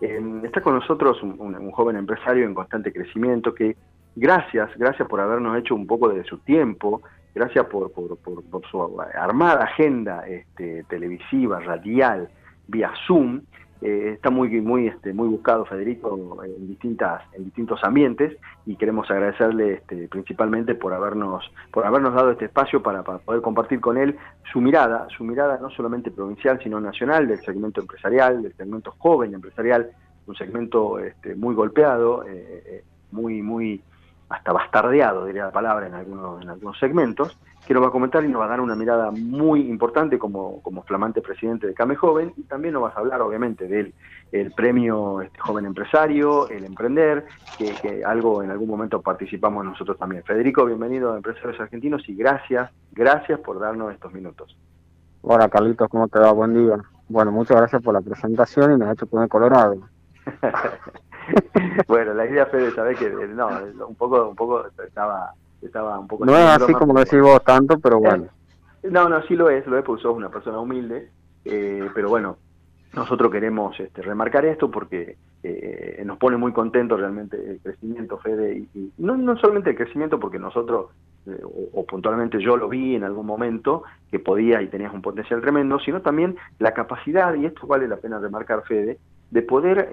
está 0.00 0.60
con 0.60 0.74
nosotros 0.74 1.22
un, 1.22 1.70
joven 1.70 1.96
empresario 1.96 2.44
en 2.44 2.54
constante 2.54 2.92
crecimiento 2.92 3.54
que 3.54 3.76
gracias, 4.14 4.70
gracias 4.76 5.08
por 5.08 5.20
habernos 5.20 5.58
hecho 5.58 5.74
un 5.74 5.86
poco 5.86 6.08
de 6.08 6.24
su 6.24 6.38
tiempo, 6.38 7.02
gracias 7.34 7.66
por, 7.66 7.92
por, 7.92 8.16
por, 8.18 8.66
su 8.70 9.00
armada 9.14 9.64
agenda 9.64 10.26
este, 10.26 10.84
televisiva, 10.84 11.60
radial, 11.60 12.28
vía 12.68 12.92
Zoom, 13.06 13.40
eh, 13.82 14.12
está 14.14 14.30
muy 14.30 14.48
muy 14.60 14.86
este, 14.88 15.12
muy 15.12 15.28
buscado 15.28 15.66
Federico 15.66 16.42
en 16.42 16.66
distintas 16.66 17.22
en 17.34 17.44
distintos 17.44 17.84
ambientes 17.84 18.36
y 18.64 18.76
queremos 18.76 19.10
agradecerle 19.10 19.74
este, 19.74 20.08
principalmente 20.08 20.74
por 20.74 20.94
habernos 20.94 21.44
por 21.70 21.84
habernos 21.84 22.14
dado 22.14 22.30
este 22.30 22.46
espacio 22.46 22.82
para, 22.82 23.02
poder 23.02 23.42
compartir 23.42 23.80
con 23.80 23.98
él 23.98 24.16
su 24.50 24.60
mirada 24.60 25.06
su 25.16 25.24
mirada 25.24 25.58
no 25.60 25.68
solamente 25.70 26.10
provincial 26.10 26.58
sino 26.62 26.80
nacional 26.80 27.28
del 27.28 27.38
segmento 27.38 27.82
empresarial 27.82 28.42
del 28.42 28.54
segmento 28.54 28.94
joven 28.96 29.34
empresarial 29.34 29.90
un 30.26 30.34
segmento 30.36 30.98
este, 30.98 31.34
muy 31.34 31.54
golpeado 31.54 32.24
eh, 32.24 32.62
eh, 32.66 32.84
muy 33.12 33.42
muy 33.42 33.82
hasta 34.28 34.52
bastardeado 34.52 35.24
diría 35.24 35.46
la 35.46 35.52
palabra 35.52 35.86
en 35.86 35.94
algunos 35.94 36.42
en 36.42 36.50
algunos 36.50 36.78
segmentos 36.78 37.38
que 37.66 37.74
nos 37.74 37.82
va 37.82 37.88
a 37.88 37.90
comentar 37.90 38.24
y 38.24 38.28
nos 38.28 38.40
va 38.40 38.46
a 38.46 38.48
dar 38.48 38.60
una 38.60 38.76
mirada 38.76 39.10
muy 39.10 39.68
importante 39.68 40.18
como, 40.18 40.62
como 40.62 40.82
flamante 40.82 41.20
presidente 41.20 41.66
de 41.66 41.74
Came 41.74 41.96
Joven 41.96 42.32
y 42.36 42.42
también 42.44 42.74
nos 42.74 42.84
vas 42.84 42.96
a 42.96 43.00
hablar 43.00 43.20
obviamente 43.20 43.66
del 43.66 43.92
el 44.32 44.52
premio 44.52 45.20
este, 45.20 45.38
Joven 45.38 45.66
Empresario, 45.66 46.48
el 46.48 46.64
Emprender, 46.64 47.26
que, 47.58 48.04
algo 48.04 48.42
en 48.42 48.50
algún 48.50 48.68
momento 48.68 49.00
participamos 49.00 49.64
nosotros 49.64 49.98
también. 49.98 50.22
Federico, 50.24 50.64
bienvenido 50.64 51.12
a 51.12 51.16
Empresarios 51.16 51.60
Argentinos 51.60 52.08
y 52.08 52.14
gracias, 52.14 52.70
gracias 52.92 53.40
por 53.40 53.58
darnos 53.58 53.92
estos 53.92 54.12
minutos. 54.12 54.56
Hola 55.22 55.48
Carlitos, 55.48 55.88
¿cómo 55.88 56.08
te 56.08 56.18
va? 56.18 56.32
Buen 56.32 56.54
día. 56.54 56.76
Bueno, 57.08 57.32
muchas 57.32 57.56
gracias 57.56 57.82
por 57.82 57.94
la 57.94 58.00
presentación 58.00 58.72
y 58.72 58.76
me 58.76 58.84
has 58.84 58.92
hecho 58.92 59.06
poner 59.06 59.28
colorado. 59.28 59.76
bueno, 61.88 62.14
la 62.14 62.26
idea 62.26 62.46
Fede, 62.46 62.70
sabés 62.72 62.98
que 62.98 63.10
no, 63.10 63.48
un 63.88 63.94
poco, 63.94 64.28
un 64.28 64.36
poco 64.36 64.66
estaba 64.84 65.34
estaba 65.62 65.98
un 65.98 66.06
poco... 66.06 66.24
No 66.24 66.36
es 66.36 66.44
así 66.44 66.72
como 66.74 66.98
decís 66.98 67.20
vos 67.20 67.42
tanto, 67.44 67.78
pero 67.78 67.98
bueno. 67.98 68.26
Eh, 68.82 68.88
no, 68.90 69.08
no, 69.08 69.22
sí 69.22 69.34
lo 69.34 69.50
es, 69.50 69.66
lo 69.66 69.78
es 69.78 69.84
porque 69.84 70.02
sos 70.02 70.16
una 70.16 70.28
persona 70.28 70.58
humilde, 70.58 71.10
eh, 71.44 71.88
pero 71.94 72.08
bueno, 72.08 72.36
nosotros 72.94 73.30
queremos 73.30 73.78
este, 73.78 74.02
remarcar 74.02 74.44
esto 74.44 74.70
porque 74.70 75.16
eh, 75.42 76.02
nos 76.04 76.18
pone 76.18 76.36
muy 76.36 76.52
contentos 76.52 76.98
realmente 76.98 77.36
el 77.36 77.60
crecimiento, 77.60 78.18
Fede, 78.18 78.66
y, 78.74 78.92
no, 78.98 79.16
no 79.16 79.36
solamente 79.36 79.70
el 79.70 79.76
crecimiento 79.76 80.18
porque 80.18 80.38
nosotros, 80.38 80.90
o, 81.72 81.84
puntualmente 81.84 82.40
yo 82.40 82.56
lo 82.56 82.68
vi 82.68 82.94
en 82.94 83.04
algún 83.04 83.26
momento, 83.26 83.82
que 84.10 84.18
podía 84.18 84.62
y 84.62 84.68
tenías 84.68 84.94
un 84.94 85.02
potencial 85.02 85.40
tremendo, 85.40 85.78
sino 85.80 86.00
también 86.00 86.36
la 86.58 86.72
capacidad, 86.72 87.34
y 87.34 87.46
esto 87.46 87.66
vale 87.66 87.88
la 87.88 87.96
pena 87.96 88.18
remarcar, 88.18 88.62
Fede, 88.64 88.98
de 89.30 89.42
poder, 89.42 89.88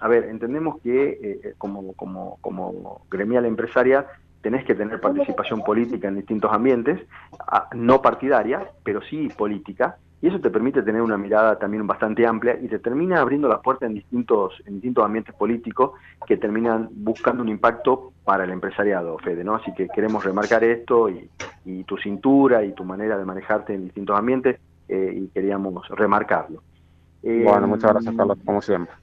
a 0.00 0.08
ver, 0.08 0.24
entendemos 0.24 0.80
que 0.80 1.54
como, 1.58 1.92
como, 1.94 2.38
como 2.40 3.02
gremial 3.10 3.44
empresaria 3.44 4.06
tenés 4.40 4.64
que 4.64 4.74
tener 4.74 5.00
participación 5.00 5.62
política 5.62 6.08
en 6.08 6.16
distintos 6.16 6.50
ambientes, 6.52 7.00
no 7.74 8.00
partidaria, 8.00 8.70
pero 8.82 9.02
sí 9.02 9.28
política, 9.36 9.98
y 10.22 10.28
eso 10.28 10.38
te 10.38 10.50
permite 10.50 10.82
tener 10.82 11.00
una 11.00 11.16
mirada 11.16 11.58
también 11.58 11.86
bastante 11.86 12.26
amplia 12.26 12.58
y 12.60 12.68
te 12.68 12.78
termina 12.78 13.20
abriendo 13.20 13.48
las 13.48 13.60
puertas 13.60 13.88
en 13.88 13.94
distintos, 13.94 14.54
en 14.66 14.74
distintos 14.74 15.04
ambientes 15.04 15.34
políticos 15.34 15.92
que 16.26 16.36
terminan 16.36 16.88
buscando 16.92 17.42
un 17.42 17.48
impacto 17.48 18.12
para 18.24 18.44
el 18.44 18.50
empresariado, 18.50 19.16
Fede, 19.18 19.44
¿no? 19.44 19.54
Así 19.54 19.72
que 19.72 19.88
queremos 19.88 20.22
remarcar 20.22 20.62
esto 20.62 21.08
y, 21.08 21.30
tu 21.86 21.96
cintura 21.98 22.64
y 22.64 22.72
tu 22.72 22.84
manera 22.84 23.16
de 23.16 23.24
manejarte 23.24 23.74
en 23.74 23.84
distintos 23.84 24.18
ambientes 24.18 24.58
eh, 24.88 25.14
y 25.14 25.28
queríamos 25.28 25.88
remarcarlo. 25.88 26.62
Bueno, 27.22 27.68
muchas 27.68 27.92
gracias, 27.92 28.14
Carlos, 28.16 28.38
como 28.44 28.62
siempre. 28.62 28.94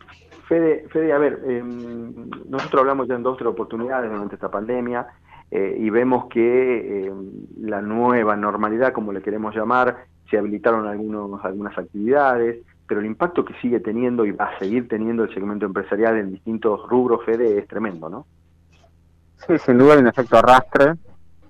Fede, 0.48 0.88
Fede 0.90 1.12
a 1.12 1.18
ver, 1.18 1.42
em, 1.46 2.30
nosotros 2.50 2.82
hablamos 2.82 3.08
ya 3.08 3.16
en 3.16 3.24
dos 3.24 3.34
o 3.34 3.38
tres 3.38 3.50
oportunidades 3.50 4.10
durante 4.10 4.36
esta 4.36 4.50
pandemia, 4.50 5.08
eh, 5.52 5.78
y 5.80 5.90
vemos 5.90 6.26
que 6.28 7.08
eh, 7.08 7.14
la 7.60 7.82
nueva 7.82 8.36
normalidad, 8.36 8.94
como 8.94 9.14
le 9.14 9.22
queremos 9.22 9.56
llamar, 9.56 10.06
se 10.30 10.38
habilitaron 10.38 10.88
algunos, 10.88 11.44
algunas 11.44 11.78
actividades, 11.78 12.64
pero 12.88 13.02
el 13.02 13.06
impacto 13.06 13.44
que 13.46 13.54
sigue 13.56 13.80
teniendo 13.80 14.26
y 14.26 14.32
va 14.32 14.46
a 14.46 14.60
seguir 14.60 14.88
teniendo 14.88 15.24
el 15.24 15.34
segmento 15.34 15.66
empresarial 15.66 16.18
en 16.18 16.32
distintos 16.32 16.88
rubros, 16.90 17.24
Fede, 17.26 17.58
es 17.58 17.68
tremendo, 17.68 18.10
¿no? 18.10 18.26
Sí, 19.46 19.58
sin 19.60 19.78
duda 19.78 19.94
hay 19.94 20.00
un 20.00 20.08
efecto 20.08 20.38
arrastre 20.38 20.96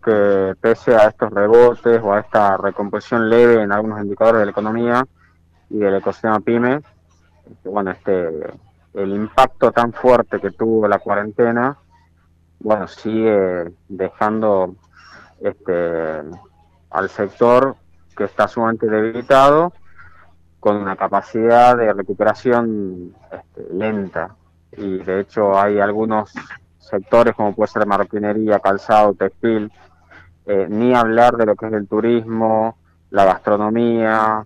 que 0.04 0.54
pese 0.60 0.96
a 0.96 1.08
estos 1.08 1.32
rebotes 1.32 2.02
o 2.04 2.14
a 2.14 2.20
esta 2.20 2.58
recomposición 2.58 3.30
leve 3.30 3.62
en 3.62 3.72
algunos 3.72 4.02
indicadores 4.02 4.40
de 4.40 4.46
la 4.46 4.52
economía 4.52 5.08
y 5.70 5.78
del 5.78 5.96
ecosistema 5.96 6.40
pyme, 6.40 6.82
este, 7.50 7.70
bueno, 7.70 7.92
este, 7.92 8.30
el 8.94 9.14
impacto 9.14 9.72
tan 9.72 9.94
fuerte 9.94 10.40
que 10.40 10.52
tuvo 10.52 10.88
la 10.88 11.00
cuarentena 11.00 11.78
bueno, 12.60 12.88
sigue 12.88 13.72
dejando 13.88 14.76
este, 15.42 16.24
al 16.90 17.10
sector 17.10 17.76
que 18.16 18.24
está 18.24 18.48
sumamente 18.48 18.88
debilitado 18.88 19.74
con 20.60 20.78
una 20.78 20.96
capacidad 20.96 21.78
de 21.78 21.94
recuperación 21.94 23.14
este, 23.32 23.74
lenta. 23.74 24.36
Y 24.76 24.98
de 24.98 25.22
hecho 25.22 25.58
hay 25.58 25.80
algunos 25.80 26.34
sectores 26.80 27.36
como 27.36 27.54
puede 27.54 27.68
ser 27.72 27.86
marroquinería, 27.86 28.60
calzado, 28.60 29.14
textil, 29.14 29.72
eh, 30.46 30.68
ni 30.70 30.96
hablar 30.96 31.38
de 31.38 31.46
lo 31.46 31.56
que 31.56 31.68
es 31.68 31.74
el 31.74 31.88
turismo, 31.88 32.78
la 33.12 33.26
gastronomía, 33.26 34.46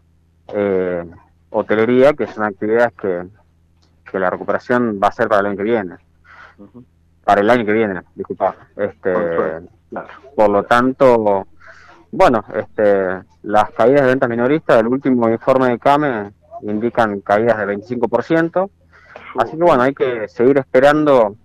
eh, 0.53 1.05
hotelería, 1.49 2.13
que 2.13 2.27
son 2.27 2.43
actividades 2.43 2.93
que, 2.93 3.23
que 4.09 4.19
la 4.19 4.29
recuperación 4.29 4.99
va 5.01 5.07
a 5.07 5.11
ser 5.11 5.27
para 5.27 5.41
el 5.41 5.47
año 5.47 5.57
que 5.57 5.63
viene 5.63 5.97
para 7.23 7.41
el 7.41 7.49
año 7.49 7.65
que 7.65 7.73
viene, 7.73 8.01
disculpa. 8.15 8.55
Este, 8.75 9.13
Por 10.35 10.49
lo 10.49 10.63
tanto, 10.63 11.47
bueno, 12.11 12.43
este, 12.53 13.21
las 13.43 13.71
caídas 13.71 14.01
de 14.01 14.07
ventas 14.07 14.29
minoristas 14.29 14.77
del 14.77 14.87
último 14.87 15.29
informe 15.29 15.69
de 15.69 15.79
CAME 15.79 16.31
indican 16.63 17.21
caídas 17.21 17.57
de 17.57 17.77
25%. 17.77 18.69
Así 19.37 19.51
que 19.51 19.63
bueno, 19.63 19.83
hay 19.83 19.93
que 19.93 20.27
seguir 20.27 20.57
esperando 20.57 21.35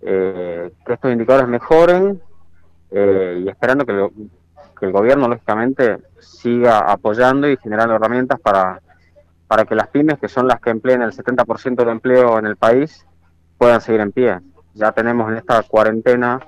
eh, 0.00 0.72
que 0.84 0.92
estos 0.92 1.12
indicadores 1.12 1.48
mejoren 1.48 2.20
eh, 2.90 3.42
y 3.44 3.48
esperando 3.48 3.86
que, 3.86 4.08
que, 4.82 4.86
el 4.86 4.92
gobierno, 4.92 5.28
lógicamente, 5.28 5.98
siga 6.18 6.80
apoyando 6.80 7.48
y 7.48 7.56
generando 7.56 7.94
herramientas 7.94 8.40
para, 8.40 8.80
para 9.46 9.64
que 9.64 9.74
las 9.74 9.88
pymes, 9.88 10.18
que 10.18 10.28
son 10.28 10.46
las 10.46 10.60
que 10.60 10.70
emplean 10.70 11.02
el 11.02 11.12
70% 11.12 11.76
del 11.76 11.88
empleo 11.88 12.38
en 12.38 12.46
el 12.46 12.56
país, 12.56 13.06
puedan 13.58 13.80
seguir 13.80 14.00
en 14.00 14.12
pie 14.12 14.38
ya 14.74 14.92
tenemos 14.92 15.30
en 15.30 15.36
esta 15.36 15.62
cuarentena 15.62 16.40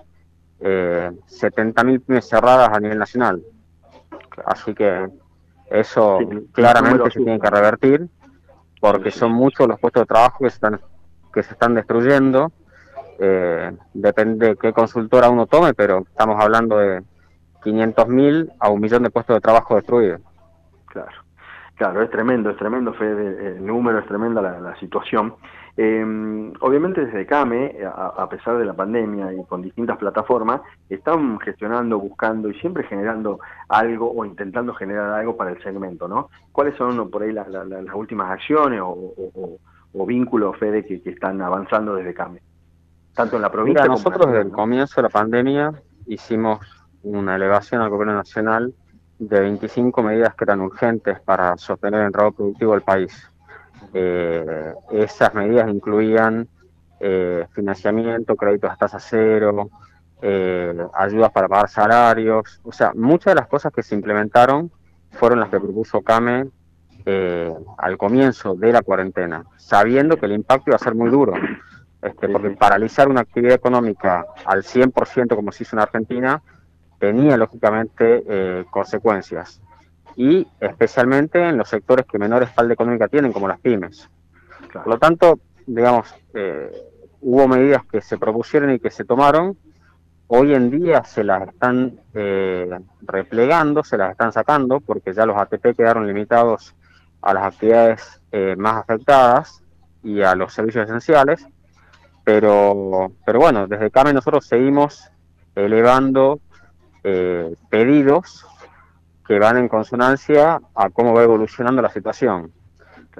eh, 0.60 1.10
70.000 1.28 2.04
pymes 2.04 2.28
cerradas 2.28 2.70
a 2.72 2.80
nivel 2.80 2.98
nacional. 2.98 3.42
Así 4.46 4.74
que 4.74 5.08
eso 5.70 6.18
claramente 6.52 7.10
se 7.10 7.20
tiene 7.20 7.38
que 7.38 7.50
revertir 7.50 8.08
porque 8.80 9.10
son 9.10 9.32
muchos 9.32 9.66
los 9.66 9.78
puestos 9.80 10.02
de 10.02 10.06
trabajo 10.06 10.44
que 10.44 10.50
se 10.50 10.56
están, 10.56 10.80
que 11.32 11.42
se 11.42 11.52
están 11.52 11.74
destruyendo. 11.74 12.52
Eh, 13.18 13.72
depende 13.92 14.48
de 14.48 14.56
qué 14.56 14.72
consultora 14.72 15.30
uno 15.30 15.46
tome, 15.46 15.72
pero 15.74 16.00
estamos 16.00 16.40
hablando 16.40 16.78
de 16.78 17.02
500.000 17.64 18.52
a 18.58 18.70
un 18.70 18.80
millón 18.80 19.02
de 19.02 19.10
puestos 19.10 19.36
de 19.36 19.40
trabajo 19.40 19.76
destruidos. 19.76 20.20
Claro, 20.86 21.12
claro, 21.74 22.02
es 22.02 22.10
tremendo, 22.10 22.50
es 22.50 22.56
tremendo, 22.56 22.92
Fede, 22.94 23.56
el 23.56 23.66
número 23.66 23.98
es 23.98 24.06
tremenda 24.06 24.42
la, 24.42 24.60
la 24.60 24.76
situación. 24.78 25.34
Eh, 25.76 26.52
obviamente 26.60 27.04
desde 27.04 27.26
CAME, 27.26 27.76
a, 27.84 28.28
pesar 28.28 28.58
de 28.58 28.64
la 28.64 28.74
pandemia 28.74 29.32
y 29.32 29.42
con 29.44 29.60
distintas 29.60 29.98
plataformas, 29.98 30.60
están 30.88 31.40
gestionando, 31.40 31.98
buscando 31.98 32.48
y 32.48 32.54
siempre 32.60 32.84
generando 32.84 33.40
algo 33.68 34.12
o 34.12 34.24
intentando 34.24 34.72
generar 34.74 35.10
algo 35.10 35.36
para 35.36 35.50
el 35.50 35.60
segmento, 35.62 36.06
¿no? 36.06 36.30
¿Cuáles 36.52 36.76
son 36.76 37.10
por 37.10 37.24
ahí 37.24 37.32
las 37.32 37.48
últimas 37.92 38.30
acciones 38.30 38.80
o, 38.82 39.58
vínculos, 40.06 40.56
Fede, 40.58 40.84
que, 40.84 41.02
que, 41.02 41.10
están 41.10 41.42
avanzando 41.42 41.96
desde 41.96 42.14
CAME? 42.14 42.40
Tanto 43.14 43.36
en 43.36 43.42
la 43.42 43.50
provincia 43.50 43.82
Mira, 43.82 43.94
nosotros 43.94 44.26
desde 44.26 44.42
el 44.42 44.52
comienzo 44.52 44.96
de 44.96 45.02
la 45.02 45.08
pandemia 45.08 45.72
hicimos 46.06 46.60
una 47.04 47.36
elevación 47.36 47.80
al 47.80 47.90
gobierno 47.90 48.14
nacional 48.14 48.74
de 49.18 49.40
25 49.40 50.02
medidas 50.02 50.34
que 50.34 50.44
eran 50.44 50.60
urgentes 50.60 51.20
para 51.20 51.56
sostener 51.56 52.00
el 52.00 52.06
entrado 52.06 52.32
productivo 52.32 52.72
del 52.72 52.82
país. 52.82 53.30
Eh, 53.92 54.72
esas 54.90 55.32
medidas 55.34 55.68
incluían 55.70 56.48
eh, 57.00 57.46
financiamiento, 57.52 58.34
créditos 58.34 58.70
a 58.70 58.76
tasa 58.76 58.98
cero, 58.98 59.70
eh, 60.22 60.74
ayudas 60.94 61.30
para 61.32 61.48
pagar 61.48 61.68
salarios, 61.68 62.60
o 62.64 62.72
sea, 62.72 62.92
muchas 62.94 63.32
de 63.32 63.40
las 63.40 63.46
cosas 63.46 63.72
que 63.72 63.82
se 63.82 63.94
implementaron 63.94 64.70
fueron 65.10 65.40
las 65.40 65.50
que 65.50 65.60
propuso 65.60 66.00
CAME 66.00 66.46
eh, 67.04 67.52
al 67.76 67.98
comienzo 67.98 68.54
de 68.54 68.72
la 68.72 68.80
cuarentena, 68.80 69.44
sabiendo 69.58 70.16
que 70.16 70.24
el 70.26 70.32
impacto 70.32 70.70
iba 70.70 70.76
a 70.76 70.78
ser 70.78 70.94
muy 70.94 71.10
duro, 71.10 71.34
este, 72.00 72.28
porque 72.28 72.50
paralizar 72.50 73.08
una 73.08 73.20
actividad 73.20 73.54
económica 73.54 74.24
al 74.46 74.62
100% 74.62 75.36
como 75.36 75.52
se 75.52 75.64
hizo 75.64 75.76
en 75.76 75.82
Argentina 75.82 76.42
tenía 77.04 77.36
lógicamente 77.36 78.64
consecuencias. 78.70 79.60
Y 80.16 80.46
especialmente 80.60 81.48
en 81.48 81.56
los 81.56 81.68
sectores 81.68 82.06
que 82.06 82.18
menor 82.18 82.42
espalda 82.42 82.74
económica 82.74 83.08
tienen, 83.08 83.32
como 83.32 83.48
las 83.48 83.60
pymes. 83.60 84.08
Por 84.72 84.86
lo 84.88 84.98
tanto, 84.98 85.40
digamos, 85.66 86.14
eh, 86.34 86.70
hubo 87.20 87.48
medidas 87.48 87.84
que 87.86 88.00
se 88.00 88.18
propusieron 88.18 88.72
y 88.72 88.78
que 88.78 88.90
se 88.90 89.04
tomaron, 89.04 89.56
hoy 90.26 90.54
en 90.54 90.70
día 90.70 91.04
se 91.04 91.24
las 91.24 91.48
están 91.48 92.00
eh, 92.12 92.68
replegando, 93.02 93.84
se 93.84 93.96
las 93.96 94.10
están 94.10 94.32
sacando, 94.32 94.80
porque 94.80 95.12
ya 95.12 95.26
los 95.26 95.36
ATP 95.36 95.76
quedaron 95.76 96.06
limitados 96.06 96.74
a 97.22 97.34
las 97.34 97.44
actividades 97.44 98.20
eh, 98.32 98.54
más 98.58 98.76
afectadas 98.76 99.62
y 100.02 100.22
a 100.22 100.34
los 100.34 100.52
servicios 100.52 100.84
esenciales, 100.84 101.46
pero, 102.24 103.12
pero 103.24 103.38
bueno, 103.38 103.66
desde 103.66 103.90
CAME 103.90 104.12
nosotros 104.12 104.46
seguimos 104.46 105.10
elevando 105.54 106.40
eh, 107.06 107.54
pedidos 107.68 108.46
que 109.26 109.38
van 109.38 109.58
en 109.58 109.68
consonancia 109.68 110.58
a 110.74 110.88
cómo 110.88 111.12
va 111.12 111.22
evolucionando 111.22 111.82
la 111.82 111.90
situación. 111.90 112.50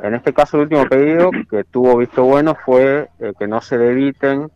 En 0.02 0.14
este 0.14 0.32
caso, 0.32 0.56
el 0.56 0.62
último 0.64 0.86
pedido 0.86 1.30
que 1.50 1.64
tuvo 1.64 1.98
visto 1.98 2.24
bueno 2.24 2.56
fue 2.64 3.10
eh, 3.18 3.34
que 3.38 3.46
no 3.46 3.60
se 3.60 3.76
debiten 3.76 4.50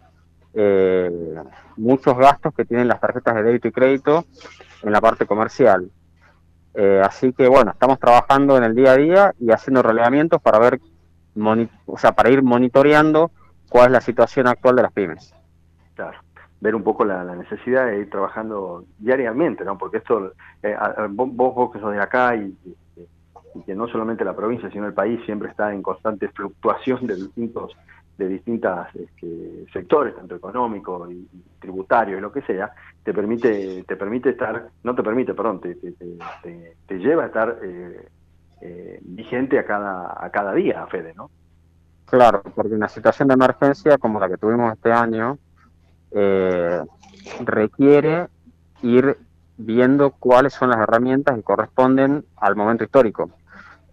eh, 0.55 1.35
muchos 1.77 2.17
gastos 2.17 2.55
que 2.55 2.65
tienen 2.65 2.89
las 2.89 3.01
tarjetas 3.01 3.35
de 3.35 3.43
débito 3.43 3.69
y 3.69 3.73
crédito 3.73 4.25
en 4.83 4.93
la 4.93 5.01
parte 5.01 5.27
comercial. 5.27 5.91
así 7.03 7.33
que 7.33 7.49
bueno, 7.49 7.73
estamos 7.73 7.99
trabajando 7.99 8.57
en 8.57 8.65
el 8.65 8.75
día 8.75 8.93
a 8.93 8.97
día 8.97 9.35
y 9.39 9.51
haciendo 9.51 9.83
relevamientos 9.83 10.41
para 10.41 10.59
ver, 10.59 10.81
o 11.87 11.99
sea, 11.99 12.13
para 12.13 12.31
ir 12.31 12.43
monitoreando 12.43 13.31
cuál 13.69 13.87
es 13.87 13.93
la 13.93 14.01
situación 14.01 14.47
actual 14.47 14.77
de 14.77 14.83
las 14.83 14.93
pymes. 14.93 15.35
Claro 15.95 16.28
ver 16.61 16.75
un 16.75 16.83
poco 16.83 17.05
la, 17.05 17.25
necesidad 17.37 17.87
de 17.87 18.01
ir 18.01 18.11
trabajando 18.11 18.85
diariamente, 18.99 19.65
¿no? 19.65 19.79
Porque 19.79 19.99
esto, 19.99 20.33
eh, 20.63 20.77
vos, 21.11 21.55
vos, 21.55 21.73
que 21.73 21.81
sos 21.81 21.93
de 21.93 22.01
acá 22.01 22.37
y, 22.37 22.57
que 23.67 23.75
no 23.75 23.89
solamente 23.89 24.25
la 24.25 24.37
provincia, 24.37 24.71
sino 24.71 24.87
el 24.87 24.95
país 24.95 25.21
siempre 25.25 25.49
está 25.49 25.73
en 25.73 25.83
constante 25.83 26.29
fluctuación 26.29 27.07
de 27.07 27.17
distintos 27.17 27.77
de 28.17 28.29
distintas 28.29 28.95
este, 28.97 29.67
sectores, 29.73 30.15
tanto 30.17 30.35
económico 30.35 31.09
y, 31.11 31.27
tributario 31.61 32.19
y 32.19 32.21
lo 32.21 32.33
que 32.33 32.43
sea, 32.43 32.73
te 33.05 33.15
permite 33.15 33.85
te 33.85 33.97
permite 33.97 34.31
estar, 34.31 34.71
no 34.83 34.95
te 34.95 35.03
permite, 35.05 35.35
perdón, 35.35 35.61
te, 35.61 35.77
te, 35.77 36.99
lleva 36.99 37.25
a 37.25 37.27
estar 37.27 37.59
eh, 37.63 38.09
eh, 38.61 38.99
vigente 39.03 39.59
a 39.59 39.65
cada, 39.65 40.17
a 40.25 40.31
cada 40.31 40.53
día, 40.53 40.85
Fede, 40.89 41.15
¿no? 41.17 41.31
Claro, 42.07 42.43
porque 42.55 42.75
una 42.75 42.89
situación 42.89 43.29
de 43.29 43.35
emergencia 43.35 43.99
como 43.99 44.19
la 44.19 44.29
que 44.29 44.37
tuvimos 44.37 44.73
este 44.73 44.91
año, 44.91 45.39
eh, 46.13 46.83
requiere 47.41 48.29
ir 48.83 49.19
viendo 49.57 50.11
cuáles 50.11 50.55
son 50.55 50.71
las 50.71 50.79
herramientas 50.79 51.35
que 51.37 51.43
corresponden 51.43 52.25
al 52.37 52.57
momento 52.57 52.85
histórico. 52.85 53.31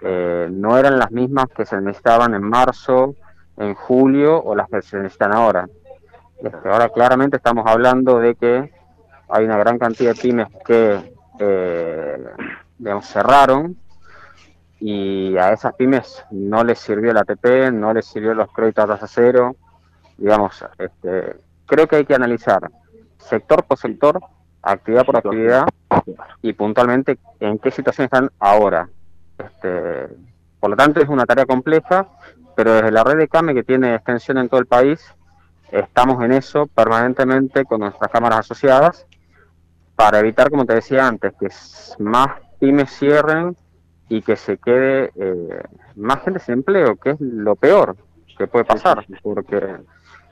Eh, 0.01 0.47
no 0.51 0.77
eran 0.77 0.99
las 0.99 1.11
mismas 1.11 1.47
que 1.55 1.65
se 1.65 1.79
necesitaban 1.81 2.33
en 2.35 2.43
marzo, 2.43 3.15
en 3.57 3.73
julio 3.73 4.41
o 4.41 4.55
las 4.55 4.69
que 4.69 4.81
se 4.81 4.97
necesitan 4.97 5.33
ahora. 5.33 5.67
Este, 6.37 6.69
ahora 6.69 6.89
claramente 6.89 7.37
estamos 7.37 7.65
hablando 7.67 8.19
de 8.19 8.35
que 8.35 8.71
hay 9.29 9.45
una 9.45 9.57
gran 9.57 9.79
cantidad 9.79 10.13
de 10.13 10.21
pymes 10.21 10.47
que 10.65 11.15
eh, 11.39 12.25
cerraron 13.01 13.77
y 14.79 15.37
a 15.37 15.53
esas 15.53 15.73
pymes 15.73 16.23
no 16.31 16.63
les 16.63 16.79
sirvió 16.79 17.11
el 17.11 17.17
ATP, 17.17 17.71
no 17.71 17.93
les 17.93 18.05
sirvió 18.05 18.33
los 18.33 18.51
créditos 18.51 18.83
a 18.83 18.87
tasa 18.87 19.07
cero, 19.07 19.55
digamos, 20.17 20.63
este, 20.77 21.37
creo 21.65 21.87
que 21.87 21.97
hay 21.97 22.05
que 22.05 22.15
analizar 22.15 22.69
sector 23.17 23.63
por 23.63 23.77
sector, 23.77 24.19
actividad 24.61 25.05
por 25.05 25.17
actividad 25.17 25.67
y 26.41 26.53
puntualmente 26.53 27.17
en 27.39 27.59
qué 27.59 27.71
situación 27.71 28.05
están 28.05 28.31
ahora. 28.39 28.89
Este, 29.37 30.07
por 30.59 30.69
lo 30.69 30.75
tanto, 30.75 31.01
es 31.01 31.09
una 31.09 31.25
tarea 31.25 31.45
compleja, 31.45 32.07
pero 32.55 32.73
desde 32.73 32.91
la 32.91 33.03
red 33.03 33.17
de 33.17 33.27
CAME, 33.27 33.53
que 33.53 33.63
tiene 33.63 33.95
extensión 33.95 34.37
en 34.37 34.49
todo 34.49 34.59
el 34.59 34.65
país, 34.65 35.03
estamos 35.71 36.23
en 36.23 36.31
eso 36.31 36.67
permanentemente 36.67 37.65
con 37.65 37.81
nuestras 37.81 38.11
cámaras 38.11 38.39
asociadas 38.39 39.05
para 39.95 40.19
evitar, 40.19 40.49
como 40.49 40.65
te 40.65 40.75
decía 40.75 41.07
antes, 41.07 41.33
que 41.39 41.49
más 41.99 42.29
pymes 42.59 42.91
cierren 42.91 43.55
y 44.09 44.21
que 44.21 44.35
se 44.35 44.57
quede 44.57 45.11
eh, 45.15 45.63
más 45.95 46.21
gente 46.23 46.39
sin 46.39 46.55
empleo, 46.55 46.95
que 46.95 47.11
es 47.11 47.19
lo 47.19 47.55
peor 47.55 47.95
que 48.37 48.47
puede 48.47 48.65
pasar, 48.65 49.05
porque 49.23 49.77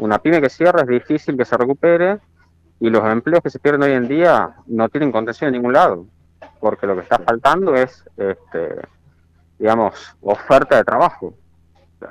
una 0.04 0.20
pyme 0.20 0.42
que 0.42 0.50
cierra 0.50 0.82
es 0.82 0.88
difícil 0.88 1.38
que 1.38 1.46
se 1.46 1.56
recupere 1.56 2.20
y 2.82 2.90
los 2.90 3.06
empleos 3.10 3.42
que 3.42 3.50
se 3.50 3.60
pierden 3.60 3.84
hoy 3.84 3.94
en 3.94 4.10
día 4.10 4.54
no 4.68 4.90
tienen 4.90 5.14
contención 5.14 5.48
en 5.48 5.54
ningún 5.54 5.72
lado, 5.72 6.06
porque 6.60 6.86
lo 6.86 6.96
que 6.96 7.04
está 7.04 7.20
faltando 7.20 7.74
es, 7.74 8.04
este, 8.18 8.82
digamos, 9.58 10.18
oferta 10.22 10.76
de 10.76 10.84
trabajo, 10.84 11.34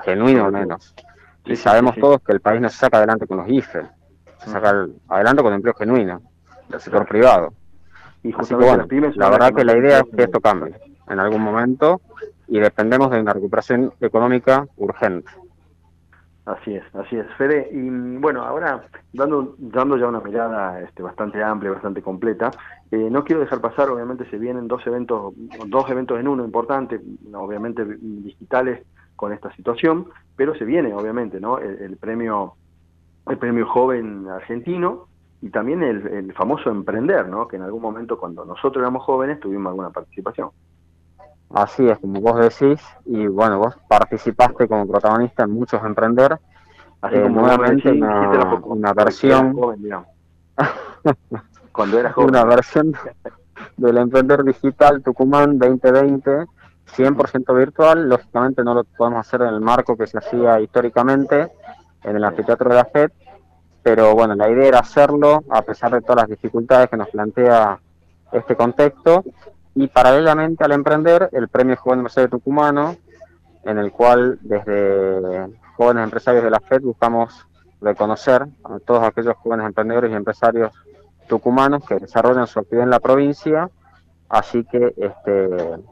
genuino 0.05 0.47
al 0.47 0.53
menos. 0.53 0.94
Y 1.44 1.55
sabemos 1.55 1.97
todos 1.97 2.23
que 2.23 2.33
el 2.33 2.41
país 2.41 2.62
no 2.62 2.71
se 2.71 2.79
saca 2.79 2.97
adelante 2.97 3.27
con 3.27 3.37
los 3.37 3.49
IFE, 3.49 3.83
se 4.38 4.50
saca 4.50 4.87
adelante 5.09 5.43
con 5.43 5.53
empleo 5.53 5.75
genuino 5.75 6.23
del 6.71 6.81
sector 6.81 7.06
privado. 7.06 7.53
Y 8.23 8.33
Así 8.35 8.55
que 8.55 8.65
bueno, 8.65 8.87
la 9.17 9.29
verdad 9.29 9.53
que 9.53 9.67
la 9.67 9.77
idea 9.77 9.99
es 9.99 10.05
que 10.17 10.23
esto 10.23 10.41
cambie 10.41 10.75
en 11.11 11.21
algún 11.21 11.43
momento 11.43 12.00
y 12.49 12.59
dependemos 12.59 13.11
de 13.11 13.21
una 13.21 13.35
recuperación 13.35 13.93
económica 14.00 14.67
urgente. 14.77 15.31
Así 16.44 16.75
es, 16.75 16.83
así 16.94 17.17
es, 17.17 17.27
Fede. 17.39 17.69
Y 17.73 17.89
bueno, 18.19 18.43
ahora 18.43 18.85
dando, 19.12 19.55
dando 19.59 19.97
ya 19.97 20.09
una 20.09 20.21
mirada 20.21 20.81
este, 20.81 21.00
bastante 21.00 21.43
amplia, 21.43 21.71
bastante 21.71 22.03
completa, 22.03 22.50
eh, 22.91 23.09
no 23.11 23.23
quiero 23.23 23.41
dejar 23.41 23.61
pasar, 23.61 23.89
obviamente 23.91 24.29
se 24.29 24.39
vienen 24.39 24.67
dos 24.67 24.85
eventos, 24.85 25.35
dos 25.69 25.89
eventos 25.89 26.19
en 26.19 26.27
uno 26.27 26.44
importantes, 26.44 27.00
obviamente 27.33 27.85
digitales 27.85 28.85
con 29.15 29.33
esta 29.33 29.55
situación, 29.55 30.09
pero 30.35 30.53
se 30.56 30.65
viene 30.65 30.93
obviamente, 30.93 31.39
¿no? 31.39 31.59
El, 31.59 31.97
premio, 31.97 32.55
el 33.29 33.38
premio 33.38 33.65
joven 33.67 34.27
argentino 34.29 35.06
y 35.43 35.50
también 35.50 35.85
el, 35.85 36.09
el 36.09 36.33
famoso 36.33 36.71
emprender, 36.71 37.29
¿no? 37.29 37.47
Que 37.47 37.55
en 37.55 37.62
algún 37.62 37.83
momento 37.83 38.19
cuando 38.19 38.45
nosotros 38.45 38.83
éramos 38.83 39.05
jóvenes 39.05 39.38
tuvimos 39.38 39.71
alguna 39.71 39.91
participación. 39.91 40.50
Así 41.54 41.87
es, 41.87 41.99
como 41.99 42.20
vos 42.20 42.38
decís, 42.38 42.81
y 43.04 43.26
bueno, 43.26 43.58
vos 43.58 43.76
participaste 43.87 44.66
como 44.66 44.87
protagonista 44.87 45.44
en 45.44 45.50
muchos 45.50 45.84
Emprender, 45.84 46.38
Así 47.02 47.16
eh, 47.16 47.28
nuevamente 47.28 47.90
una, 47.90 48.93
versión... 48.94 49.54
Cuando 51.72 51.99
era 51.99 52.12
joven. 52.14 52.31
Una 52.31 52.44
versión 52.44 52.94
del 53.76 53.99
Emprender 53.99 54.44
Digital 54.44 55.02
Tucumán 55.02 55.58
2020, 55.58 56.46
100% 56.96 57.56
virtual, 57.56 58.08
lógicamente 58.08 58.62
no 58.62 58.75
lo 58.75 58.84
podemos 58.84 59.20
hacer 59.20 59.43
en 59.43 59.49
el 59.49 59.60
marco 59.60 59.96
que 59.96 60.06
se 60.06 60.19
hacía 60.19 60.60
históricamente, 60.60 61.52
en 62.04 62.16
el 62.16 62.25
anfiteatro 62.25 62.70
de 62.70 62.76
la 62.76 62.84
FED, 62.84 63.10
pero 63.82 64.14
bueno, 64.14 64.35
la 64.35 64.49
idea 64.49 64.68
era 64.68 64.78
hacerlo 64.78 65.42
a 65.50 65.62
pesar 65.62 65.92
de 65.92 66.00
todas 66.00 66.23
las 66.23 66.28
dificultades 66.28 66.88
que 66.88 66.97
nos 66.97 67.09
plantea 67.09 67.78
este 68.32 68.56
contexto 68.56 69.25
y 69.75 69.87
paralelamente 69.88 70.64
al 70.64 70.73
emprender 70.73 71.29
el 71.33 71.49
Premio 71.49 71.76
Joven 71.76 72.00
Empresario 72.00 72.29
Tucumano, 72.29 72.97
en 73.64 73.79
el 73.79 73.93
cual 73.93 74.38
desde 74.43 75.49
jóvenes 75.76 76.05
empresarios 76.05 76.45
de 76.45 76.50
la 76.50 76.61
FED 76.61 76.83
buscamos 76.83 77.47
reconocer 77.81 78.47
a 78.64 78.79
todos 78.81 79.02
aquellos 79.02 79.37
jóvenes 79.37 79.67
emprendedores 79.67 80.11
y 80.11 80.14
empresarios 80.14 80.73
tucumanos 81.26 81.85
que 81.85 81.97
desarrollan 81.97 82.47
su 82.47 82.59
actividad 82.59 82.85
en 82.85 82.91
la 82.91 83.00
provincia. 83.00 83.71
Así 84.29 84.64
que 84.64 84.95
este, 84.97 85.49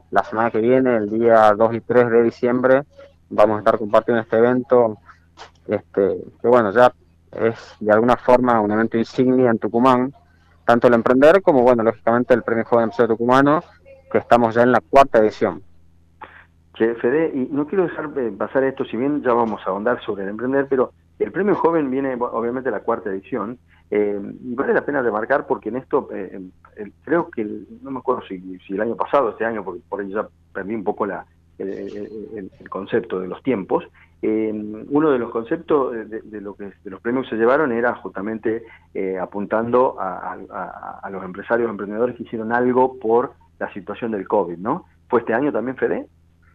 la 0.09 0.23
semana 0.23 0.51
que 0.51 0.59
viene, 0.59 0.97
el 0.97 1.09
día 1.09 1.53
2 1.53 1.75
y 1.75 1.81
3 1.81 2.09
de 2.09 2.23
diciembre, 2.23 2.83
vamos 3.29 3.57
a 3.57 3.59
estar 3.59 3.77
compartiendo 3.77 4.21
este 4.21 4.37
evento, 4.37 4.97
este, 5.67 6.17
que 6.41 6.47
bueno, 6.47 6.71
ya 6.71 6.91
es 7.31 7.75
de 7.79 7.91
alguna 7.91 8.17
forma 8.17 8.59
un 8.59 8.71
evento 8.71 8.97
insignia 8.97 9.51
en 9.51 9.59
Tucumán, 9.59 10.13
tanto 10.71 10.87
el 10.87 10.93
Emprender 10.93 11.41
como, 11.41 11.63
bueno, 11.63 11.83
lógicamente 11.83 12.33
el 12.33 12.43
Premio 12.43 12.63
Joven 12.63 12.85
Empresario 12.85 13.09
Tucumano, 13.09 13.61
que 14.09 14.19
estamos 14.19 14.55
ya 14.55 14.63
en 14.63 14.71
la 14.71 14.79
cuarta 14.79 15.19
edición. 15.19 15.61
Che, 16.75 16.95
Fede, 16.95 17.29
y 17.35 17.49
no 17.51 17.67
quiero 17.67 17.83
dejar 17.83 18.09
pasar 18.37 18.63
esto, 18.63 18.85
si 18.85 18.95
bien 18.95 19.21
ya 19.21 19.33
vamos 19.33 19.59
a 19.65 19.71
ahondar 19.71 20.01
sobre 20.01 20.23
el 20.23 20.29
Emprender, 20.29 20.67
pero 20.69 20.93
el 21.19 21.29
Premio 21.33 21.55
Joven 21.55 21.91
viene 21.91 22.15
obviamente 22.17 22.71
la 22.71 22.79
cuarta 22.79 23.09
edición, 23.09 23.59
eh, 23.89 24.17
y 24.45 24.55
vale 24.55 24.73
la 24.73 24.85
pena 24.85 25.01
remarcar 25.01 25.45
porque 25.45 25.67
en 25.67 25.75
esto, 25.75 26.07
eh, 26.13 26.39
creo 27.03 27.29
que, 27.29 27.43
no 27.81 27.91
me 27.91 27.99
acuerdo 27.99 28.21
si, 28.25 28.39
si, 28.65 28.73
el 28.73 28.81
año 28.81 28.95
pasado, 28.95 29.31
este 29.31 29.43
año, 29.43 29.65
porque 29.65 29.81
por 29.89 29.99
ahí 29.99 30.09
ya 30.09 30.25
perdí 30.53 30.73
un 30.73 30.85
poco 30.85 31.05
la, 31.05 31.25
el, 31.61 32.69
concepto 32.69 33.19
de 33.19 33.27
los 33.27 33.41
tiempos, 33.43 33.85
eh, 34.21 34.51
uno 34.53 35.11
de 35.11 35.17
los 35.17 35.31
conceptos 35.31 35.93
de, 36.07 36.41
lo 36.41 36.53
que 36.55 36.65
de 36.83 36.91
los 36.91 37.01
premios 37.01 37.25
que 37.25 37.31
se 37.31 37.37
llevaron 37.37 37.71
era 37.71 37.95
justamente 37.95 38.63
eh, 38.93 39.17
apuntando 39.17 39.97
a, 39.99 40.37
los 41.11 41.23
empresarios, 41.23 41.69
emprendedores 41.69 42.15
que 42.15 42.23
hicieron 42.23 42.53
algo 42.53 42.99
por 42.99 43.33
la 43.59 43.71
situación 43.73 44.11
del 44.11 44.27
COVID, 44.27 44.57
¿no? 44.57 44.85
¿Fue 45.09 45.21
este 45.21 45.33
año 45.33 45.51
también, 45.51 45.75
Fede? 45.75 46.07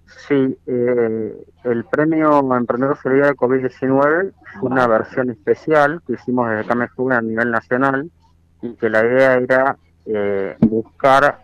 Sí, 0.07 0.57
eh, 0.67 1.45
el 1.65 1.85
premio 1.87 2.39
Emprendedor 2.57 2.97
Solidario 2.99 3.33
de 3.33 3.37
COVID-19 3.37 4.33
fue 4.61 4.71
una 4.71 4.87
versión 4.87 5.31
especial 5.31 6.01
que 6.07 6.13
hicimos 6.13 6.49
desde 6.49 6.69
CAMEJUVE 6.69 7.17
a 7.17 7.21
nivel 7.21 7.51
nacional 7.51 8.11
y 8.63 8.75
que 8.75 8.89
la 8.89 9.05
idea 9.05 9.35
era 9.35 9.77
buscar 10.61 11.41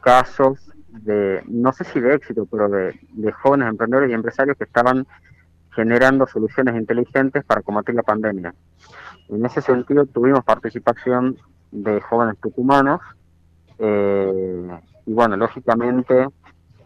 casos 0.00 0.72
de, 1.02 1.42
no 1.46 1.72
sé 1.72 1.84
si 1.84 2.00
de 2.00 2.14
éxito, 2.14 2.46
pero 2.50 2.68
de, 2.68 2.98
jóvenes 3.32 3.68
emprendedores 3.68 4.10
y 4.10 4.14
empresarios 4.14 4.56
que 4.56 4.64
estaban 4.64 5.06
generando 5.74 6.26
soluciones 6.26 6.74
inteligentes 6.76 7.44
para 7.44 7.62
combatir 7.62 7.94
la 7.94 8.02
pandemia. 8.02 8.54
En 9.28 9.44
ese 9.44 9.60
sentido 9.60 10.06
tuvimos 10.06 10.44
participación 10.44 11.36
de 11.70 12.00
jóvenes 12.00 12.38
tucumanos 12.40 13.00
eh, 13.78 14.80
y 15.04 15.12
bueno, 15.12 15.36
lógicamente 15.36 16.28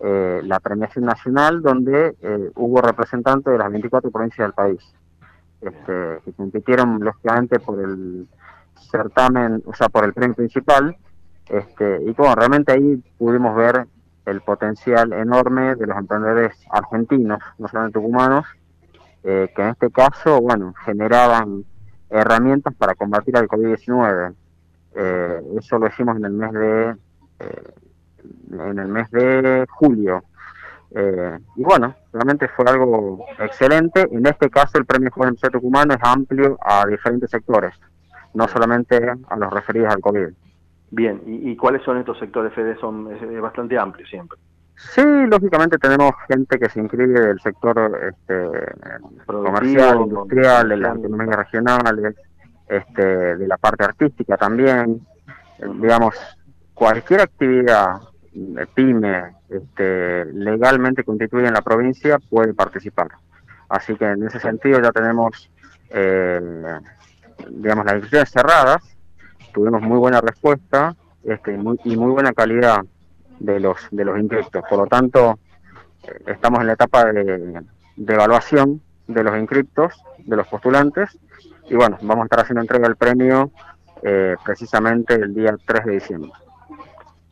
eh, 0.00 0.40
la 0.44 0.58
premiación 0.60 1.04
nacional 1.04 1.62
donde 1.62 2.16
eh, 2.20 2.50
hubo 2.56 2.80
representantes 2.80 3.52
de 3.52 3.58
las 3.58 3.70
24 3.70 4.10
provincias 4.10 4.46
del 4.46 4.54
país 4.54 4.94
este, 5.60 6.20
que 6.24 6.32
compitieron 6.32 6.98
lógicamente 7.00 7.60
por 7.60 7.78
el 7.80 8.26
certamen, 8.90 9.62
o 9.66 9.74
sea, 9.74 9.88
por 9.88 10.04
el 10.04 10.14
premio 10.14 10.34
principal 10.34 10.96
este, 11.50 12.00
y 12.02 12.12
bueno, 12.12 12.36
realmente 12.36 12.72
ahí 12.72 13.02
pudimos 13.18 13.56
ver 13.56 13.86
el 14.26 14.40
potencial 14.42 15.12
enorme 15.12 15.74
de 15.76 15.86
los 15.86 15.96
emprendedores 15.96 16.54
argentinos, 16.70 17.40
no 17.58 17.68
solamente 17.68 17.98
tucumanos, 17.98 18.46
eh, 19.22 19.52
que 19.54 19.62
en 19.62 19.68
este 19.68 19.90
caso, 19.90 20.40
bueno, 20.40 20.74
generaban 20.84 21.64
herramientas 22.08 22.74
para 22.74 22.94
combatir 22.94 23.36
al 23.36 23.48
COVID-19. 23.48 24.34
Eh, 24.94 25.40
eso 25.58 25.78
lo 25.78 25.86
hicimos 25.86 26.16
en 26.16 26.24
el 26.24 26.32
mes 26.32 26.52
de 26.52 26.96
eh, 27.40 27.74
en 28.52 28.78
el 28.78 28.88
mes 28.88 29.10
de 29.10 29.66
julio. 29.70 30.24
y 31.56 31.62
bueno, 31.62 31.94
realmente 32.12 32.48
fue 32.48 32.64
algo 32.68 33.24
excelente. 33.38 34.08
En 34.10 34.26
este 34.26 34.50
caso, 34.50 34.76
el 34.78 34.84
Premio 34.84 35.10
Joven 35.12 35.28
Empresario 35.30 35.60
Tucumano 35.60 35.94
es 35.94 36.00
amplio 36.02 36.58
a 36.60 36.84
diferentes 36.86 37.30
sectores, 37.30 37.74
no 38.34 38.48
solamente 38.48 38.96
a 39.28 39.36
los 39.36 39.52
referidos 39.52 39.94
al 39.94 40.00
COVID. 40.00 40.30
Bien, 40.90 41.22
¿y, 41.24 41.54
cuáles 41.56 41.82
son 41.82 41.98
estos 41.98 42.18
sectores, 42.18 42.52
Fede? 42.52 42.76
Son 42.80 43.08
es, 43.12 43.40
bastante 43.40 43.78
amplio 43.78 44.04
siempre. 44.06 44.38
Sí, 44.74 45.02
lógicamente 45.28 45.78
tenemos 45.78 46.12
gente 46.26 46.58
que 46.58 46.68
se 46.68 46.80
inscribe 46.80 47.20
del 47.20 47.40
sector 47.40 47.78
este, 48.10 48.48
comercial, 49.26 50.00
industrial, 50.00 50.68
de 50.70 50.76
las 50.78 50.98
economías 50.98 51.36
regionales, 51.36 52.16
este, 52.68 53.36
de 53.36 53.46
la 53.46 53.56
parte 53.56 53.84
artística 53.84 54.36
también. 54.36 55.06
digamos, 55.80 56.16
cualquier 56.74 57.20
actividad 57.20 58.00
pyme 58.74 59.36
este, 59.48 60.24
legalmente 60.26 61.04
constituida 61.04 61.48
en 61.48 61.54
la 61.54 61.62
provincia 61.62 62.18
puede 62.18 62.54
participar. 62.54 63.08
Así 63.68 63.94
que 63.94 64.06
en 64.06 64.24
ese 64.24 64.40
sentido 64.40 64.80
ya 64.80 64.90
tenemos, 64.90 65.50
eh, 65.90 66.40
digamos, 67.48 67.84
las 67.84 67.94
inscripciones 67.94 68.30
cerradas 68.30 68.96
tuvimos 69.52 69.82
muy 69.82 69.98
buena 69.98 70.20
respuesta 70.20 70.94
este, 71.24 71.52
y 71.84 71.96
muy 71.96 72.12
buena 72.12 72.32
calidad 72.32 72.84
de 73.38 73.60
los, 73.60 73.78
de 73.90 74.04
los 74.04 74.18
inscriptos. 74.18 74.62
Por 74.68 74.78
lo 74.78 74.86
tanto, 74.86 75.38
eh, 76.04 76.22
estamos 76.26 76.60
en 76.60 76.68
la 76.68 76.72
etapa 76.74 77.12
de, 77.12 77.62
evaluación 77.96 78.80
de 79.06 79.24
los 79.24 79.36
inscriptos, 79.38 79.94
de 80.18 80.36
los 80.36 80.46
postulantes, 80.46 81.18
y 81.68 81.74
bueno, 81.74 81.98
vamos 82.02 82.22
a 82.22 82.24
estar 82.24 82.40
haciendo 82.40 82.60
entrega 82.60 82.86
del 82.86 82.96
premio 82.96 83.50
eh, 84.02 84.36
precisamente 84.44 85.14
el 85.14 85.34
día 85.34 85.56
3 85.66 85.84
de 85.84 85.92
diciembre. 85.92 86.30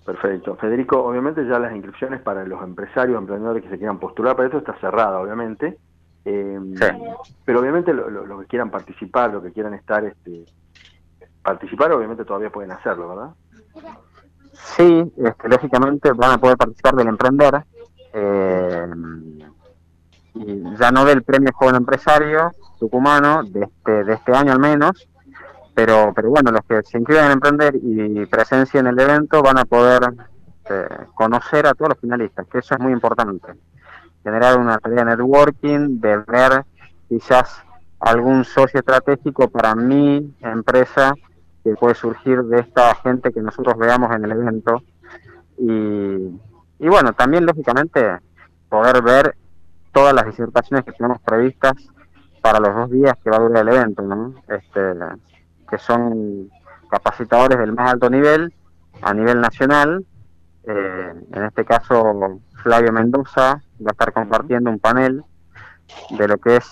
Perfecto. 0.04 0.56
Federico, 0.56 1.04
obviamente 1.04 1.46
ya 1.46 1.58
las 1.58 1.72
inscripciones 1.74 2.22
para 2.22 2.44
los 2.44 2.62
empresarios, 2.62 3.18
emprendedores 3.18 3.62
que 3.62 3.68
se 3.68 3.76
quieran 3.76 3.98
postular 3.98 4.36
para 4.36 4.48
eso 4.48 4.58
está 4.58 4.74
cerrada, 4.80 5.20
obviamente. 5.20 5.76
Eh, 6.24 6.58
pero 7.44 7.60
obviamente 7.60 7.92
los 7.92 8.10
lo, 8.10 8.40
que 8.40 8.46
quieran 8.46 8.70
participar, 8.70 9.32
lo 9.32 9.42
que 9.42 9.52
quieran 9.52 9.74
estar 9.74 10.04
este, 10.04 10.44
participar, 11.48 11.92
obviamente 11.92 12.24
todavía 12.24 12.50
pueden 12.50 12.72
hacerlo, 12.72 13.08
¿verdad? 13.08 13.30
Sí, 14.52 15.12
este, 15.16 15.48
lógicamente 15.48 16.12
van 16.12 16.32
a 16.32 16.38
poder 16.38 16.58
participar 16.58 16.94
del 16.94 17.08
emprender, 17.08 17.64
eh, 18.12 18.86
y 20.34 20.76
ya 20.76 20.90
no 20.90 21.04
del 21.04 21.22
premio 21.22 21.50
joven 21.54 21.76
empresario 21.76 22.52
tucumano, 22.78 23.42
de 23.44 23.62
este, 23.62 24.04
de 24.04 24.12
este 24.12 24.32
año 24.32 24.52
al 24.52 24.60
menos, 24.60 25.08
pero, 25.74 26.12
pero 26.14 26.28
bueno, 26.30 26.50
los 26.50 26.62
que 26.68 26.82
se 26.82 26.98
inscriban 26.98 27.26
en 27.26 27.32
emprender 27.32 27.76
y 27.80 28.26
presencia 28.26 28.80
en 28.80 28.88
el 28.88 28.98
evento 28.98 29.42
van 29.42 29.58
a 29.58 29.64
poder 29.64 30.02
eh, 30.68 30.88
conocer 31.14 31.66
a 31.66 31.74
todos 31.74 31.90
los 31.90 31.98
finalistas, 31.98 32.46
que 32.46 32.58
eso 32.58 32.74
es 32.74 32.80
muy 32.80 32.92
importante. 32.92 33.54
Generar 34.22 34.58
una 34.58 34.78
tarea 34.78 35.04
de 35.04 35.16
networking, 35.16 36.00
de 36.00 36.18
ver 36.18 36.64
quizás 37.08 37.62
algún 38.00 38.44
socio 38.44 38.80
estratégico 38.80 39.48
para 39.48 39.74
mi 39.74 40.34
empresa 40.40 41.14
que 41.68 41.76
puede 41.76 41.94
surgir 41.94 42.42
de 42.44 42.60
esta 42.60 42.94
gente 42.96 43.32
que 43.32 43.40
nosotros 43.40 43.76
veamos 43.76 44.14
en 44.14 44.24
el 44.24 44.32
evento. 44.32 44.82
Y, 45.58 45.70
y 46.78 46.88
bueno, 46.88 47.12
también 47.12 47.44
lógicamente 47.44 48.18
poder 48.68 49.02
ver 49.02 49.36
todas 49.92 50.14
las 50.14 50.26
disertaciones 50.26 50.84
que 50.84 50.92
tenemos 50.92 51.20
previstas 51.20 51.74
para 52.40 52.60
los 52.60 52.74
dos 52.74 52.90
días 52.90 53.14
que 53.22 53.30
va 53.30 53.36
a 53.36 53.40
durar 53.40 53.68
el 53.68 53.74
evento, 53.74 54.02
¿no? 54.02 54.34
este, 54.48 54.80
que 55.68 55.78
son 55.78 56.50
capacitadores 56.90 57.58
del 57.58 57.72
más 57.72 57.92
alto 57.92 58.08
nivel 58.08 58.54
a 59.02 59.12
nivel 59.12 59.40
nacional. 59.40 60.04
Eh, 60.64 61.12
en 61.32 61.44
este 61.44 61.64
caso, 61.64 62.40
Flavio 62.62 62.92
Mendoza 62.92 63.62
va 63.80 63.88
a 63.88 63.92
estar 63.92 64.12
compartiendo 64.12 64.70
un 64.70 64.78
panel 64.78 65.22
de 66.10 66.28
lo 66.28 66.38
que 66.38 66.56
es 66.56 66.70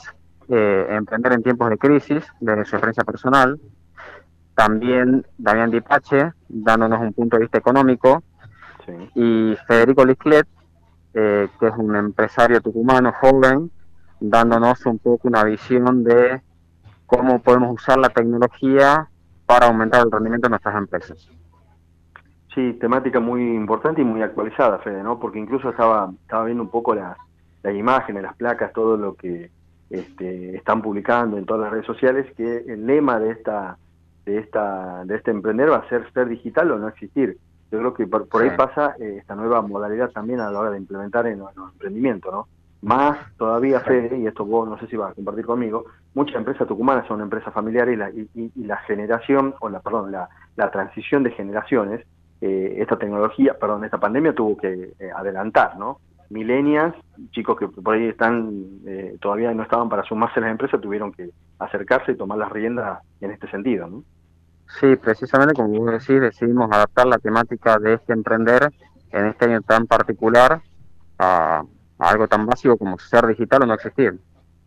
eh, 0.49 0.87
emprender 0.91 1.33
en 1.33 1.43
tiempos 1.43 1.71
de 1.71 1.79
crisis, 1.79 2.25
desde 2.41 2.65
su 2.65 2.76
experiencia 2.76 3.05
personal. 3.05 3.61
También 4.57 5.27
Damián 5.37 5.71
Dipache, 5.71 6.33
dándonos 6.49 7.01
un 7.01 7.13
punto 7.13 7.37
de 7.37 7.43
vista 7.43 7.59
económico. 7.59 8.23
Y 9.15 9.55
Federico 9.69 10.05
Lisclet, 10.05 10.47
eh, 11.13 11.49
que 11.61 11.67
es 11.67 11.75
un 11.77 11.95
empresario 11.95 12.61
tucumano 12.63 13.13
joven, 13.13 13.71
dándonos 14.19 14.87
un 14.87 14.99
poco 14.99 15.29
una 15.29 15.45
visión 15.45 16.05
de 16.05 16.41
cómo 17.05 17.41
podemos 17.41 17.75
usar 17.75 17.99
la 17.99 18.09
tecnología 18.09 19.09
para 19.45 19.67
aumentar 19.67 20.05
el 20.05 20.11
rendimiento 20.11 20.47
de 20.47 20.51
nuestras 20.51 20.77
empresas. 20.77 21.29
Sí, 22.55 22.73
temática 22.81 23.21
muy 23.21 23.43
importante 23.55 24.01
y 24.01 24.05
muy 24.05 24.23
actualizada, 24.23 24.79
Fede, 24.79 25.03
¿no? 25.03 25.19
Porque 25.21 25.39
incluso 25.39 25.69
estaba, 25.69 26.11
estaba 26.23 26.45
viendo 26.47 26.63
un 26.63 26.71
poco 26.71 26.95
las, 26.95 27.19
las 27.63 27.75
imágenes, 27.75 28.23
las 28.23 28.35
placas, 28.37 28.73
todo 28.73 28.97
lo 28.97 29.17
que 29.17 29.51
este, 29.91 30.57
están 30.57 30.81
publicando 30.81 31.37
en 31.37 31.45
todas 31.45 31.65
las 31.65 31.73
redes 31.73 31.87
sociales 31.87 32.27
que 32.35 32.65
el 32.67 32.87
lema 32.87 33.19
de 33.19 33.33
esta 33.33 33.77
de 34.26 34.38
esta 34.38 35.04
de 35.04 35.16
este 35.16 35.30
emprender 35.30 35.71
va 35.71 35.76
a 35.76 35.88
ser 35.88 36.12
ser 36.12 36.28
digital 36.28 36.73
o 36.73 36.78
no 36.78 36.88
existir. 36.88 37.38
Yo 37.71 37.78
creo 37.78 37.95
que 37.95 38.06
por, 38.06 38.42
ahí 38.42 38.50
pasa 38.56 38.95
eh, 39.00 39.16
esta 39.18 39.35
nueva 39.35 39.62
modalidad 39.62 40.11
también 40.11 40.40
a 40.40 40.50
la 40.50 40.59
hora 40.59 40.71
de 40.71 40.78
implementar 40.78 41.26
en 41.26 41.38
los, 41.38 41.50
emprendimientos, 41.73 42.33
¿no? 42.33 42.49
Más 42.83 43.18
todavía, 43.37 43.80
Fede, 43.80 44.18
y 44.18 44.26
esto 44.26 44.45
vos 44.45 44.68
no 44.68 44.78
sé 44.78 44.87
si 44.87 44.97
vas 44.97 45.11
a 45.11 45.14
compartir 45.14 45.47
conmigo, 45.47 45.87
muchas 46.14 46.37
empresas 46.37 46.68
tucumanas 46.68 47.06
son 47.09 47.21
empresas 47.23 47.52
familiares 47.52 47.95
y 47.95 47.97
la, 47.97 48.11
y, 48.11 48.64
la 48.64 48.76
generación, 48.78 49.54
o 49.61 49.68
la, 49.68 49.80
perdón, 49.80 50.12
la, 50.12 50.28
la 50.56 50.71
transición 50.71 51.23
de 51.23 51.30
generaciones, 51.30 52.06
eh, 52.40 52.76
esta 52.78 52.99
tecnología, 52.99 53.54
perdón, 53.59 53.85
esta 53.85 53.99
pandemia 53.99 54.35
tuvo 54.35 54.56
que 54.56 54.92
eh, 54.99 55.11
adelantar, 55.16 55.76
¿no? 55.78 55.99
milenias, 56.30 56.95
chicos 57.30 57.59
que 57.59 57.68
por 57.68 57.95
ahí 57.95 58.06
están 58.06 58.80
eh, 58.87 59.16
todavía 59.21 59.52
no 59.54 59.62
estaban 59.62 59.88
para 59.88 60.02
sumarse 60.04 60.40
a 60.40 60.42
las 60.42 60.50
empresas, 60.50 60.80
tuvieron 60.80 61.12
que 61.12 61.30
acercarse 61.59 62.12
y 62.12 62.16
tomar 62.16 62.38
las 62.38 62.50
riendas 62.50 63.00
en 63.21 63.30
este 63.30 63.49
sentido. 63.49 63.87
¿no? 63.87 64.02
Sí, 64.68 64.96
precisamente 64.96 65.54
como 65.54 65.68
vos 65.68 65.92
decís, 65.92 66.20
decidimos 66.20 66.70
adaptar 66.70 67.06
la 67.06 67.18
temática 67.18 67.78
de 67.78 67.94
este 67.94 68.12
emprender 68.12 68.73
en 69.11 69.26
este 69.26 69.46
año 69.46 69.62
tan 69.62 69.87
particular 69.87 70.61
a, 71.18 71.62
algo 71.99 72.28
tan 72.28 72.44
básico 72.46 72.76
como 72.76 72.99
ser 72.99 73.26
digital 73.26 73.62
o 73.62 73.66
no 73.66 73.75
existir. 73.75 74.18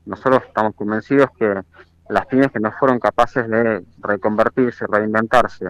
Nosotros 0.05 0.41
estamos 0.47 0.73
convencidos 0.75 1.29
que 1.37 1.61
las 2.09 2.25
pymes 2.25 2.51
que 2.51 2.59
no 2.59 2.71
fueron 2.71 2.99
capaces 2.99 3.47
de 3.47 3.85
reconvertirse, 3.99 4.87
reinventarse 4.87 5.67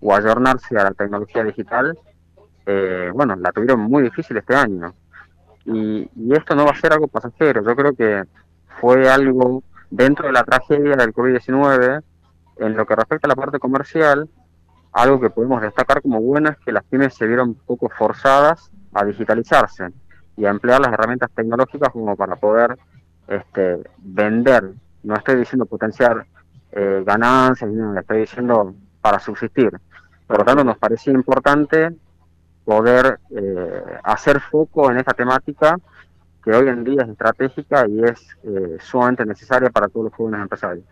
o 0.00 0.14
ayornarse 0.14 0.78
a 0.78 0.84
la 0.84 0.92
tecnología 0.92 1.42
digital, 1.42 1.98
eh, 2.66 3.10
bueno, 3.12 3.34
la 3.36 3.50
tuvieron 3.50 3.80
muy 3.80 4.04
difícil 4.04 4.36
este 4.36 4.54
año. 4.54 4.94
Y, 5.64 6.08
esto 6.32 6.54
no 6.54 6.64
va 6.64 6.70
a 6.70 6.80
ser 6.80 6.92
algo 6.92 7.08
pasajero, 7.08 7.62
yo 7.64 7.74
creo 7.74 7.94
que 7.94 8.22
fue 8.80 9.08
algo 9.10 9.62
dentro 9.90 10.26
de 10.26 10.32
la 10.32 10.44
tragedia 10.44 10.94
del 10.96 11.12
COVID-19, 11.12 12.02
en 12.60 12.76
lo 12.76 12.86
que 12.86 12.94
respecta 12.94 13.26
a 13.26 13.30
la 13.30 13.36
parte 13.36 13.58
comercial, 13.58 14.28
algo 14.92 15.20
que 15.20 15.30
podemos 15.30 15.62
destacar 15.62 16.02
como 16.02 16.20
bueno 16.20 16.50
es 16.50 16.58
que 16.58 16.72
las 16.72 16.84
pymes 16.84 17.14
se 17.14 17.26
vieron 17.26 17.50
un 17.50 17.54
poco 17.54 17.88
forzadas 17.88 18.70
a 18.92 19.04
digitalizarse 19.04 19.88
y 20.36 20.44
a 20.44 20.50
emplear 20.50 20.80
las 20.80 20.92
herramientas 20.92 21.30
tecnológicas 21.34 21.90
como 21.90 22.16
para 22.16 22.36
poder 22.36 22.76
este, 23.28 23.78
vender. 23.98 24.72
No 25.02 25.14
estoy 25.14 25.36
diciendo 25.36 25.66
potenciar 25.66 26.26
eh, 26.72 27.02
ganancias, 27.06 27.70
no, 27.70 27.98
estoy 27.98 28.20
diciendo 28.20 28.74
para 29.00 29.18
subsistir. 29.18 29.70
Por 30.26 30.38
lo 30.38 30.44
tanto, 30.44 30.64
nos 30.64 30.78
parecía 30.78 31.12
importante 31.12 31.90
poder 32.64 33.18
eh, 33.30 33.98
hacer 34.02 34.40
foco 34.40 34.90
en 34.90 34.98
esta 34.98 35.12
temática 35.12 35.76
que 36.42 36.52
hoy 36.52 36.68
en 36.68 36.84
día 36.84 37.02
es 37.02 37.08
estratégica 37.08 37.86
y 37.88 38.02
es 38.02 38.36
eh, 38.44 38.76
sumamente 38.80 39.24
necesaria 39.26 39.70
para 39.70 39.88
todos 39.88 40.04
los 40.06 40.14
jóvenes 40.14 40.40
empresarios. 40.40 40.84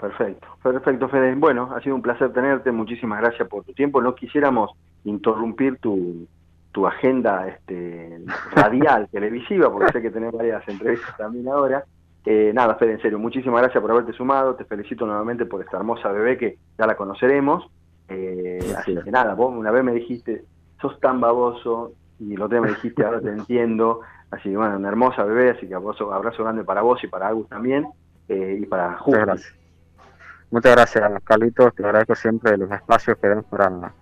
Perfecto, 0.00 0.46
perfecto 0.62 1.08
Fede. 1.10 1.34
Bueno, 1.34 1.70
ha 1.76 1.80
sido 1.82 1.94
un 1.94 2.00
placer 2.00 2.32
tenerte, 2.32 2.72
muchísimas 2.72 3.20
gracias 3.20 3.46
por 3.48 3.64
tu 3.64 3.74
tiempo. 3.74 4.00
No 4.00 4.14
quisiéramos 4.14 4.70
interrumpir 5.04 5.76
tu, 5.76 6.26
tu 6.72 6.86
agenda 6.86 7.46
este, 7.48 8.22
radial, 8.52 9.08
televisiva, 9.12 9.70
porque 9.70 9.92
sé 9.92 10.00
que 10.00 10.10
tenés 10.10 10.32
varias 10.32 10.66
entrevistas 10.68 11.16
también 11.18 11.48
ahora. 11.48 11.84
Eh, 12.24 12.50
nada, 12.54 12.76
Fede, 12.76 12.92
en 12.92 13.02
serio, 13.02 13.18
muchísimas 13.18 13.60
gracias 13.60 13.80
por 13.82 13.90
haberte 13.90 14.14
sumado, 14.14 14.54
te 14.54 14.64
felicito 14.64 15.04
nuevamente 15.04 15.44
por 15.44 15.60
esta 15.62 15.76
hermosa 15.76 16.10
bebé 16.12 16.38
que 16.38 16.56
ya 16.78 16.86
la 16.86 16.96
conoceremos. 16.96 17.70
Eh, 18.08 18.74
así 18.78 18.96
que 19.04 19.10
nada, 19.10 19.34
vos 19.34 19.54
una 19.54 19.70
vez 19.70 19.84
me 19.84 19.92
dijiste, 19.92 20.44
sos 20.80 20.98
tan 21.00 21.20
baboso, 21.20 21.92
y 22.18 22.36
lo 22.36 22.46
otro 22.46 22.62
me 22.62 22.70
dijiste, 22.70 23.04
ahora 23.04 23.20
te 23.20 23.28
entiendo. 23.28 24.00
Así 24.30 24.48
que 24.48 24.56
bueno, 24.56 24.76
una 24.76 24.88
hermosa 24.88 25.24
bebé, 25.24 25.50
así 25.50 25.66
que 25.68 25.74
abrazo, 25.74 26.10
abrazo 26.12 26.42
grande 26.42 26.64
para 26.64 26.80
vos 26.80 27.04
y 27.04 27.06
para 27.06 27.28
Agus 27.28 27.48
también, 27.48 27.86
eh, 28.28 28.60
y 28.62 28.64
para 28.64 28.96
Justo. 28.96 29.10
Muchas 29.10 29.26
gracias. 29.26 29.59
Muchas 30.50 30.72
gracias, 30.72 31.22
Carlitos. 31.24 31.74
Te 31.74 31.84
agradezco 31.84 32.14
siempre 32.14 32.56
los 32.56 32.70
espacios 32.70 33.16
que 33.18 33.28
dan 33.28 33.42
para, 33.44 33.92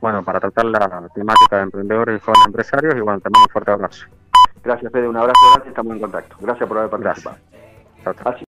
bueno, 0.00 0.24
para 0.24 0.40
tratar 0.40 0.64
la 0.64 1.08
temática 1.14 1.56
de 1.56 1.62
emprendedores 1.62 2.20
y 2.20 2.24
jóvenes 2.24 2.46
empresarios. 2.46 2.94
Y 2.96 3.00
bueno, 3.00 3.20
también 3.20 3.42
un 3.42 3.52
fuerte 3.52 3.70
abrazo. 3.70 4.06
Gracias, 4.64 4.92
Fede. 4.92 5.08
Un 5.08 5.16
abrazo 5.16 5.40
grande. 5.52 5.68
Estamos 5.68 5.94
en 5.94 6.00
contacto. 6.00 6.36
Gracias 6.40 6.68
por 6.68 6.78
haber 6.78 6.90
participado. 6.90 7.36
Gracias. 8.04 8.36